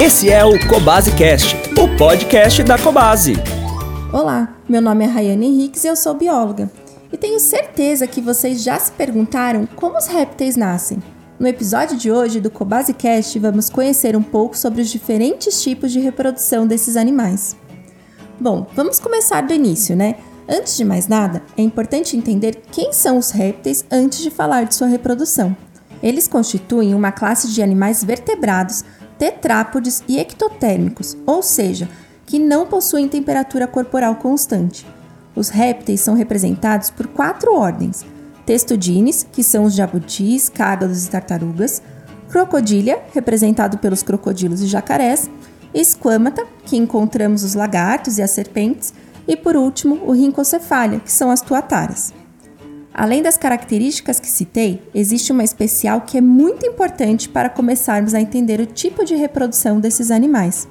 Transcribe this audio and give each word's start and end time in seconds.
Esse 0.00 0.30
é 0.30 0.44
o 0.44 0.52
Cobase 0.68 1.10
Cast, 1.16 1.56
o 1.76 1.96
podcast 1.96 2.62
da 2.62 2.78
Cobase. 2.78 3.32
Olá, 4.12 4.56
meu 4.68 4.80
nome 4.80 5.04
é 5.04 5.08
Rayane 5.08 5.46
Henriques 5.46 5.82
e 5.82 5.88
eu 5.88 5.96
sou 5.96 6.14
bióloga. 6.14 6.70
E 7.12 7.16
tenho 7.16 7.40
certeza 7.40 8.06
que 8.06 8.20
vocês 8.20 8.62
já 8.62 8.78
se 8.78 8.92
perguntaram 8.92 9.66
como 9.74 9.98
os 9.98 10.06
répteis 10.06 10.54
nascem. 10.54 11.02
No 11.36 11.48
episódio 11.48 11.96
de 11.96 12.12
hoje 12.12 12.40
do 12.40 12.48
Cobase 12.48 12.94
Cast, 12.94 13.36
vamos 13.40 13.68
conhecer 13.68 14.14
um 14.14 14.22
pouco 14.22 14.56
sobre 14.56 14.82
os 14.82 14.88
diferentes 14.88 15.60
tipos 15.60 15.90
de 15.90 15.98
reprodução 15.98 16.64
desses 16.64 16.96
animais. 16.96 17.56
Bom, 18.40 18.68
vamos 18.76 19.00
começar 19.00 19.40
do 19.40 19.52
início, 19.52 19.96
né? 19.96 20.14
Antes 20.48 20.76
de 20.76 20.84
mais 20.84 21.08
nada, 21.08 21.42
é 21.56 21.62
importante 21.62 22.16
entender 22.16 22.62
quem 22.70 22.92
são 22.92 23.18
os 23.18 23.32
répteis 23.32 23.84
antes 23.90 24.20
de 24.20 24.30
falar 24.30 24.62
de 24.62 24.76
sua 24.76 24.86
reprodução. 24.86 25.56
Eles 26.00 26.28
constituem 26.28 26.94
uma 26.94 27.10
classe 27.10 27.48
de 27.48 27.60
animais 27.60 28.04
vertebrados, 28.04 28.84
tetrápodes 29.18 30.02
e 30.08 30.18
ectotérmicos, 30.18 31.16
ou 31.26 31.42
seja, 31.42 31.88
que 32.24 32.38
não 32.38 32.66
possuem 32.66 33.08
temperatura 33.08 33.66
corporal 33.66 34.16
constante. 34.16 34.86
Os 35.34 35.48
répteis 35.48 36.00
são 36.00 36.14
representados 36.14 36.90
por 36.90 37.06
quatro 37.08 37.54
ordens: 37.54 38.04
Testudines, 38.46 39.26
que 39.30 39.42
são 39.42 39.64
os 39.64 39.74
jabutis, 39.74 40.48
cágados 40.48 41.06
e 41.06 41.10
tartarugas, 41.10 41.82
Crocodília, 42.28 43.00
representado 43.14 43.78
pelos 43.78 44.02
crocodilos 44.02 44.60
e 44.60 44.66
jacarés, 44.66 45.30
Esquamata, 45.72 46.46
que 46.64 46.76
encontramos 46.76 47.42
os 47.42 47.54
lagartos 47.54 48.18
e 48.18 48.22
as 48.22 48.30
serpentes, 48.30 48.92
e 49.26 49.36
por 49.36 49.56
último, 49.56 50.00
o 50.04 50.12
Rhincocephalia, 50.12 51.00
que 51.00 51.12
são 51.12 51.30
as 51.30 51.40
tuataras. 51.40 52.12
Além 52.98 53.22
das 53.22 53.36
características 53.36 54.18
que 54.18 54.26
citei, 54.26 54.82
existe 54.92 55.30
uma 55.30 55.44
especial 55.44 56.00
que 56.00 56.18
é 56.18 56.20
muito 56.20 56.66
importante 56.66 57.28
para 57.28 57.48
começarmos 57.48 58.12
a 58.12 58.20
entender 58.20 58.58
o 58.58 58.66
tipo 58.66 59.04
de 59.04 59.14
reprodução 59.14 59.78
desses 59.78 60.10
animais. 60.10 60.66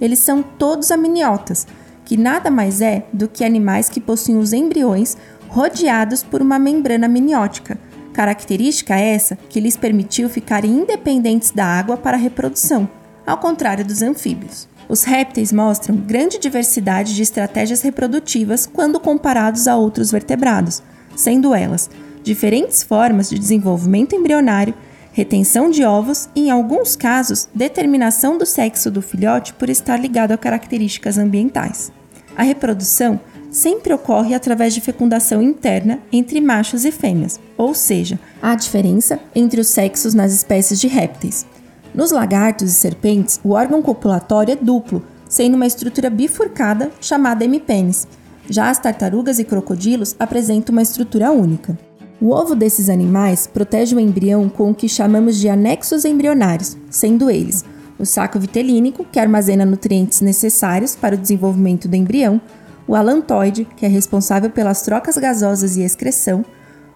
Eles 0.00 0.18
são 0.18 0.42
todos 0.42 0.90
amniotas, 0.90 1.68
que 2.04 2.16
nada 2.16 2.50
mais 2.50 2.80
é 2.80 3.06
do 3.12 3.28
que 3.28 3.44
animais 3.44 3.88
que 3.88 4.00
possuem 4.00 4.38
os 4.38 4.52
embriões 4.52 5.16
rodeados 5.48 6.24
por 6.24 6.42
uma 6.42 6.58
membrana 6.58 7.06
amniótica, 7.06 7.78
característica 8.12 8.96
essa 8.96 9.38
que 9.48 9.60
lhes 9.60 9.76
permitiu 9.76 10.28
ficarem 10.28 10.72
independentes 10.72 11.52
da 11.52 11.64
água 11.64 11.96
para 11.96 12.16
a 12.16 12.20
reprodução, 12.20 12.90
ao 13.24 13.38
contrário 13.38 13.84
dos 13.84 14.02
anfíbios. 14.02 14.68
Os 14.88 15.04
répteis 15.04 15.52
mostram 15.52 15.94
grande 15.94 16.40
diversidade 16.40 17.14
de 17.14 17.22
estratégias 17.22 17.82
reprodutivas 17.82 18.66
quando 18.66 18.98
comparados 18.98 19.68
a 19.68 19.76
outros 19.76 20.10
vertebrados, 20.10 20.82
sendo 21.18 21.52
elas 21.52 21.90
diferentes 22.22 22.82
formas 22.82 23.28
de 23.28 23.38
desenvolvimento 23.38 24.14
embrionário, 24.14 24.72
retenção 25.12 25.68
de 25.68 25.84
ovos 25.84 26.28
e, 26.34 26.42
em 26.42 26.50
alguns 26.50 26.94
casos, 26.94 27.48
determinação 27.52 28.38
do 28.38 28.46
sexo 28.46 28.88
do 28.88 29.02
filhote 29.02 29.52
por 29.54 29.68
estar 29.68 29.98
ligado 29.98 30.30
a 30.30 30.38
características 30.38 31.18
ambientais. 31.18 31.90
A 32.36 32.44
reprodução 32.44 33.18
sempre 33.50 33.92
ocorre 33.92 34.32
através 34.32 34.74
de 34.74 34.80
fecundação 34.80 35.42
interna 35.42 35.98
entre 36.12 36.40
machos 36.40 36.84
e 36.84 36.92
fêmeas, 36.92 37.40
ou 37.56 37.74
seja, 37.74 38.20
há 38.40 38.54
diferença 38.54 39.18
entre 39.34 39.60
os 39.60 39.66
sexos 39.66 40.14
nas 40.14 40.32
espécies 40.32 40.78
de 40.78 40.86
répteis. 40.86 41.44
Nos 41.92 42.12
lagartos 42.12 42.70
e 42.70 42.74
serpentes, 42.74 43.40
o 43.42 43.50
órgão 43.52 43.82
copulatório 43.82 44.52
é 44.52 44.56
duplo, 44.56 45.02
sendo 45.28 45.54
uma 45.54 45.66
estrutura 45.66 46.08
bifurcada 46.08 46.92
chamada 47.00 47.44
hemipênis, 47.44 48.06
já 48.48 48.70
as 48.70 48.78
tartarugas 48.78 49.38
e 49.38 49.44
crocodilos 49.44 50.16
apresentam 50.18 50.72
uma 50.72 50.82
estrutura 50.82 51.30
única. 51.30 51.78
O 52.20 52.30
ovo 52.30 52.54
desses 52.54 52.88
animais 52.88 53.46
protege 53.46 53.94
o 53.94 54.00
embrião 54.00 54.48
com 54.48 54.70
o 54.70 54.74
que 54.74 54.88
chamamos 54.88 55.36
de 55.36 55.48
anexos 55.48 56.04
embrionários, 56.04 56.76
sendo 56.90 57.30
eles 57.30 57.64
o 57.98 58.06
saco 58.06 58.38
vitelínico, 58.38 59.04
que 59.04 59.18
armazena 59.18 59.66
nutrientes 59.66 60.20
necessários 60.20 60.94
para 60.94 61.16
o 61.16 61.18
desenvolvimento 61.18 61.88
do 61.88 61.96
embrião, 61.96 62.40
o 62.86 62.94
alantoide, 62.94 63.66
que 63.76 63.84
é 63.84 63.88
responsável 63.88 64.50
pelas 64.50 64.82
trocas 64.82 65.18
gasosas 65.18 65.76
e 65.76 65.82
excreção, 65.82 66.44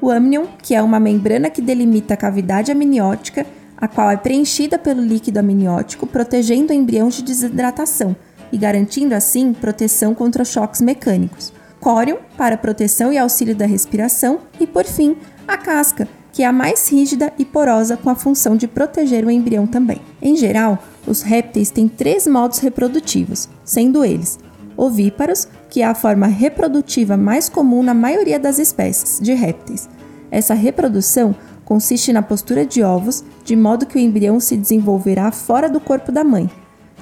o 0.00 0.10
amnion, 0.10 0.44
que 0.62 0.74
é 0.74 0.82
uma 0.82 1.00
membrana 1.00 1.50
que 1.50 1.60
delimita 1.60 2.14
a 2.14 2.16
cavidade 2.16 2.70
amniótica, 2.70 3.46
a 3.76 3.88
qual 3.88 4.10
é 4.10 4.16
preenchida 4.16 4.78
pelo 4.78 5.02
líquido 5.02 5.40
amniótico, 5.40 6.06
protegendo 6.06 6.72
o 6.72 6.76
embrião 6.76 7.08
de 7.08 7.22
desidratação, 7.22 8.14
e 8.52 8.58
garantindo 8.58 9.14
assim 9.14 9.52
proteção 9.52 10.14
contra 10.14 10.44
choques 10.44 10.80
mecânicos. 10.80 11.52
Córium, 11.80 12.18
para 12.36 12.56
proteção 12.56 13.12
e 13.12 13.18
auxílio 13.18 13.54
da 13.54 13.66
respiração, 13.66 14.40
e 14.58 14.66
por 14.66 14.84
fim, 14.84 15.16
a 15.46 15.56
casca, 15.56 16.08
que 16.32 16.42
é 16.42 16.46
a 16.46 16.52
mais 16.52 16.88
rígida 16.88 17.32
e 17.38 17.44
porosa 17.44 17.96
com 17.96 18.10
a 18.10 18.14
função 18.14 18.56
de 18.56 18.66
proteger 18.66 19.24
o 19.24 19.30
embrião 19.30 19.66
também. 19.66 20.00
Em 20.20 20.36
geral, 20.36 20.78
os 21.06 21.22
répteis 21.22 21.70
têm 21.70 21.86
três 21.86 22.26
modos 22.26 22.58
reprodutivos, 22.58 23.48
sendo 23.64 24.04
eles 24.04 24.38
ovíparos, 24.76 25.46
que 25.70 25.82
é 25.82 25.84
a 25.84 25.94
forma 25.94 26.26
reprodutiva 26.26 27.16
mais 27.16 27.48
comum 27.48 27.82
na 27.82 27.94
maioria 27.94 28.38
das 28.38 28.58
espécies 28.58 29.20
de 29.20 29.32
répteis. 29.32 29.88
Essa 30.30 30.54
reprodução 30.54 31.34
consiste 31.64 32.12
na 32.12 32.22
postura 32.22 32.66
de 32.66 32.82
ovos, 32.82 33.24
de 33.44 33.56
modo 33.56 33.86
que 33.86 33.96
o 33.96 34.00
embrião 34.00 34.38
se 34.40 34.56
desenvolverá 34.56 35.30
fora 35.30 35.68
do 35.68 35.80
corpo 35.80 36.10
da 36.10 36.24
mãe. 36.24 36.50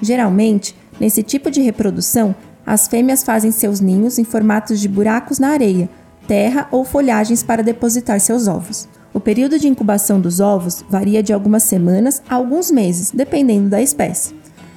Geralmente, 0.01 0.77
Nesse 1.03 1.21
tipo 1.21 1.51
de 1.51 1.61
reprodução, 1.61 2.33
as 2.65 2.87
fêmeas 2.87 3.25
fazem 3.25 3.51
seus 3.51 3.81
ninhos 3.81 4.21
em 4.21 4.25
formatos 4.25 4.79
de 4.79 4.89
buracos 4.89 5.41
na 5.41 5.49
areia, 5.49 5.91
terra 6.29 6.69
ou 6.71 6.85
folhagens 6.85 7.43
para 7.43 7.61
depositar 7.61 8.21
seus 8.21 8.47
ovos. 8.47 8.89
O 9.13 9.19
período 9.19 9.59
de 9.59 9.67
incubação 9.67 10.21
dos 10.21 10.39
ovos 10.39 10.85
varia 10.89 11.21
de 11.21 11.33
algumas 11.33 11.65
semanas 11.65 12.23
a 12.31 12.37
alguns 12.37 12.71
meses, 12.71 13.11
dependendo 13.11 13.69
da 13.69 13.83
espécie, 13.83 14.33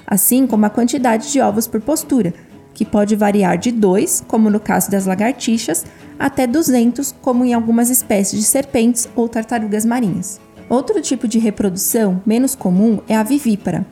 assim 0.08 0.48
como 0.48 0.66
a 0.66 0.70
quantidade 0.72 1.32
de 1.32 1.40
ovos 1.40 1.68
por 1.68 1.80
postura, 1.80 2.34
que 2.74 2.84
pode 2.84 3.16
variar 3.16 3.60
de 3.60 3.72
2, 3.72 4.24
como 4.28 4.50
no 4.50 4.60
caso 4.60 4.90
das 4.90 5.06
lagartixas, 5.06 5.86
até 6.18 6.48
200, 6.48 7.14
como 7.22 7.46
em 7.46 7.54
algumas 7.54 7.92
espécies 7.92 8.40
de 8.40 8.48
serpentes 8.48 9.08
ou 9.16 9.30
tartarugas 9.30 9.86
marinhas. 9.86 10.42
Outro 10.68 11.00
tipo 11.00 11.28
de 11.28 11.38
reprodução, 11.38 12.20
menos 12.26 12.56
comum, 12.56 13.00
é 13.08 13.16
a 13.16 13.22
vivípara, 13.22 13.86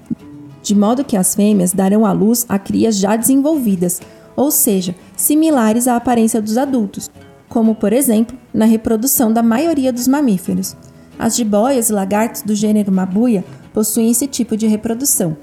de 0.64 0.74
modo 0.74 1.04
que 1.04 1.18
as 1.18 1.36
fêmeas 1.36 1.74
darão 1.74 2.06
à 2.06 2.12
luz 2.14 2.46
a 2.50 2.58
crias 2.58 2.98
já 2.98 3.16
desenvolvidas, 3.16 4.02
ou 4.36 4.50
seja, 4.50 4.96
similares 5.16 5.88
à 5.88 5.96
aparência 5.96 6.42
dos 6.42 6.58
adultos, 6.58 7.12
como 7.50 7.76
por 7.76 7.94
exemplo 7.94 8.36
na 8.52 8.66
reprodução 8.66 9.32
da 9.32 9.44
maioria 9.44 9.94
dos 9.94 10.08
mamíferos. 10.08 10.76
As 11.20 11.36
jiboias 11.36 11.90
e 11.90 11.94
lagartos 11.94 12.42
do 12.42 12.56
gênero 12.56 12.92
Mabuia 12.92 13.46
possuem 13.74 14.10
esse 14.10 14.26
tipo 14.26 14.58
de 14.58 14.66
reprodução. 14.66 15.38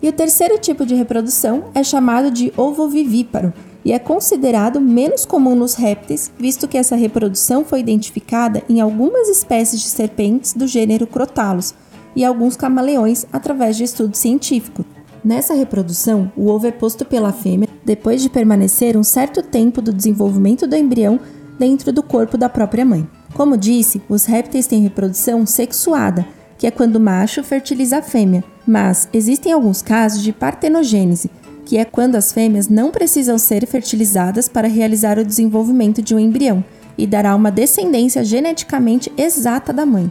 E 0.00 0.08
o 0.08 0.12
terceiro 0.12 0.58
tipo 0.58 0.84
de 0.84 0.94
reprodução 0.94 1.64
é 1.74 1.82
chamado 1.82 2.30
de 2.30 2.52
ovovivíparo 2.56 3.52
e 3.84 3.92
é 3.92 3.98
considerado 3.98 4.80
menos 4.80 5.24
comum 5.24 5.54
nos 5.54 5.74
répteis, 5.74 6.30
visto 6.38 6.68
que 6.68 6.78
essa 6.78 6.94
reprodução 6.94 7.64
foi 7.64 7.80
identificada 7.80 8.62
em 8.68 8.80
algumas 8.80 9.28
espécies 9.28 9.80
de 9.80 9.88
serpentes 9.88 10.54
do 10.54 10.66
gênero 10.66 11.06
Crotalus, 11.06 11.74
e 12.14 12.24
alguns 12.24 12.56
camaleões 12.56 13.26
através 13.32 13.76
de 13.76 13.84
estudo 13.84 14.16
científico. 14.16 14.84
Nessa 15.24 15.54
reprodução, 15.54 16.32
o 16.36 16.48
ovo 16.48 16.66
é 16.66 16.72
posto 16.72 17.04
pela 17.04 17.32
fêmea 17.32 17.68
depois 17.84 18.22
de 18.22 18.28
permanecer 18.28 18.96
um 18.96 19.04
certo 19.04 19.42
tempo 19.42 19.80
do 19.80 19.92
desenvolvimento 19.92 20.66
do 20.66 20.76
embrião 20.76 21.20
dentro 21.58 21.92
do 21.92 22.02
corpo 22.02 22.36
da 22.36 22.48
própria 22.48 22.84
mãe. 22.84 23.08
Como 23.34 23.56
disse, 23.56 24.02
os 24.08 24.24
répteis 24.24 24.66
têm 24.66 24.82
reprodução 24.82 25.46
sexuada, 25.46 26.26
que 26.58 26.66
é 26.66 26.70
quando 26.70 26.96
o 26.96 27.00
macho 27.00 27.42
fertiliza 27.42 27.98
a 27.98 28.02
fêmea, 28.02 28.44
mas 28.66 29.08
existem 29.12 29.52
alguns 29.52 29.80
casos 29.80 30.22
de 30.22 30.32
partenogênese, 30.32 31.30
que 31.64 31.78
é 31.78 31.84
quando 31.84 32.16
as 32.16 32.32
fêmeas 32.32 32.68
não 32.68 32.90
precisam 32.90 33.38
ser 33.38 33.66
fertilizadas 33.66 34.48
para 34.48 34.68
realizar 34.68 35.18
o 35.18 35.24
desenvolvimento 35.24 36.02
de 36.02 36.14
um 36.14 36.18
embrião 36.18 36.64
e 36.98 37.06
dará 37.06 37.34
uma 37.34 37.50
descendência 37.50 38.24
geneticamente 38.24 39.10
exata 39.16 39.72
da 39.72 39.86
mãe. 39.86 40.10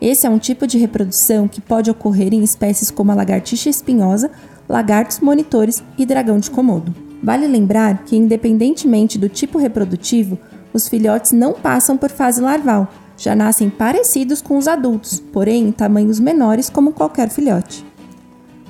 Esse 0.00 0.26
é 0.26 0.30
um 0.30 0.38
tipo 0.38 0.66
de 0.66 0.78
reprodução 0.78 1.48
que 1.48 1.60
pode 1.60 1.90
ocorrer 1.90 2.32
em 2.32 2.44
espécies 2.44 2.90
como 2.90 3.10
a 3.10 3.14
lagartixa 3.14 3.68
espinhosa, 3.68 4.30
lagartos 4.68 5.18
monitores 5.18 5.82
e 5.96 6.06
dragão 6.06 6.38
de 6.38 6.50
Komodo. 6.50 6.94
Vale 7.20 7.48
lembrar 7.48 8.04
que, 8.04 8.16
independentemente 8.16 9.18
do 9.18 9.28
tipo 9.28 9.58
reprodutivo, 9.58 10.38
os 10.72 10.86
filhotes 10.86 11.32
não 11.32 11.52
passam 11.52 11.96
por 11.96 12.10
fase 12.10 12.40
larval, 12.40 12.88
já 13.16 13.34
nascem 13.34 13.68
parecidos 13.68 14.40
com 14.40 14.56
os 14.56 14.68
adultos, 14.68 15.18
porém 15.32 15.66
em 15.66 15.72
tamanhos 15.72 16.20
menores 16.20 16.70
como 16.70 16.92
qualquer 16.92 17.28
filhote. 17.28 17.84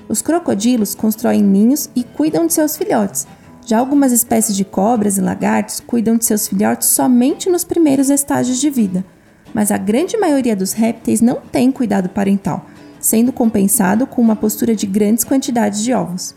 Os 0.09 0.23
crocodilos 0.23 0.95
constroem 0.95 1.43
ninhos 1.43 1.91
e 1.95 2.03
cuidam 2.03 2.47
de 2.47 2.55
seus 2.55 2.75
filhotes. 2.75 3.27
Já 3.67 3.79
algumas 3.79 4.13
espécies 4.13 4.57
de 4.57 4.65
cobras 4.65 5.19
e 5.19 5.21
lagartos 5.21 5.81
cuidam 5.81 6.17
de 6.17 6.25
seus 6.25 6.49
filhotes 6.49 6.89
somente 6.89 7.51
nos 7.51 7.65
primeiros 7.65 8.09
estágios 8.09 8.59
de 8.59 8.71
vida 8.71 9.05
mas 9.55 9.71
a 9.71 9.79
grande 9.79 10.17
maioria 10.17 10.55
dos 10.55 10.73
répteis 10.73 11.21
não 11.21 11.37
tem 11.37 11.71
cuidado 11.73 12.09
parental, 12.09 12.67
sendo 13.01 13.33
compensado 13.33 14.07
com 14.07 14.21
uma 14.21 14.37
postura 14.37 14.75
de 14.75 14.87
grandes 14.87 15.25
quantidades 15.25 15.83
de 15.83 15.93
ovos. 15.93 16.35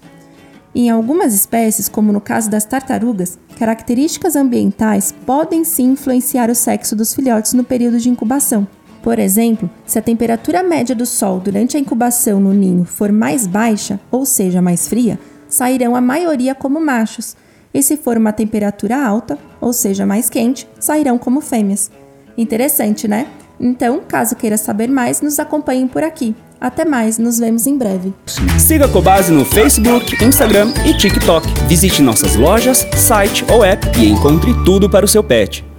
Em 0.74 0.90
algumas 0.90 1.34
espécies, 1.34 1.90
como 1.90 2.14
no 2.14 2.22
caso 2.22 2.50
das 2.50 2.64
tartarugas, 2.64 3.38
características 3.60 4.38
ambientais 4.38 5.14
podem 5.26 5.66
sim 5.66 5.92
influenciar 5.92 6.50
o 6.50 6.56
sexo 6.56 6.96
dos 6.96 7.14
filhotes 7.14 7.54
no 7.54 7.64
período 7.64 8.00
de 8.00 8.10
incubação. 8.10 8.66
Por 9.04 9.20
exemplo, 9.20 9.70
se 9.86 10.00
a 10.00 10.02
temperatura 10.02 10.64
média 10.64 10.96
do 10.96 11.06
Sol 11.06 11.40
durante 11.40 11.76
a 11.76 11.80
incubação 11.80 12.40
no 12.40 12.54
ninho 12.54 12.86
for 12.86 13.12
mais 13.12 13.48
baixa, 13.48 14.00
ou 14.10 14.26
seja, 14.26 14.62
mais 14.62 14.88
fria, 14.88 15.20
sairão 15.48 15.96
a 15.96 16.02
maioria 16.02 16.56
como 16.56 16.80
machos, 16.80 17.36
e 17.74 17.82
se 17.82 17.98
for 17.98 18.18
uma 18.18 18.32
temperatura 18.32 19.04
alta, 19.04 19.38
ou 19.60 19.74
seja, 19.74 20.06
mais 20.06 20.30
quente, 20.30 20.68
sairão 20.80 21.18
como 21.18 21.42
fêmeas. 21.42 21.92
Interessante, 22.38 23.08
né? 23.08 23.28
Então, 23.60 24.02
caso 24.08 24.36
queira 24.36 24.58
saber 24.58 24.88
mais, 24.88 25.22
nos 25.22 25.40
acompanhem 25.40 25.88
por 25.88 26.04
aqui. 26.04 26.36
Até 26.60 26.86
mais, 26.86 27.18
nos 27.18 27.40
vemos 27.40 27.66
em 27.66 27.78
breve. 27.78 28.14
Siga 28.60 28.86
a 28.86 28.90
Cobase 28.90 29.32
no 29.32 29.44
Facebook, 29.44 30.24
Instagram 30.24 30.72
e 30.86 30.96
TikTok. 30.96 31.48
Visite 31.68 32.02
nossas 32.02 32.36
lojas, 32.36 32.86
site 32.96 33.44
ou 33.52 33.64
app 33.64 33.88
e 34.00 34.08
encontre 34.08 34.54
tudo 34.64 34.90
para 34.90 35.06
o 35.06 35.08
seu 35.08 35.24
pet. 35.24 35.71